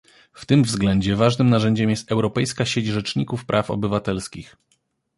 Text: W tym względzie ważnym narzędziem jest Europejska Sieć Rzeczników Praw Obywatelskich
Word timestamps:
W 0.33 0.45
tym 0.45 0.63
względzie 0.63 1.15
ważnym 1.15 1.49
narzędziem 1.49 1.89
jest 1.89 2.11
Europejska 2.11 2.65
Sieć 2.65 2.85
Rzeczników 2.87 3.45
Praw 3.45 3.71
Obywatelskich 3.71 4.55